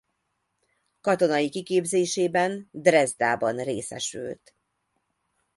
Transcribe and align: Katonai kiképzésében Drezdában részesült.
Katonai 1.01 1.49
kiképzésében 1.49 2.67
Drezdában 2.71 3.55
részesült. 3.63 4.55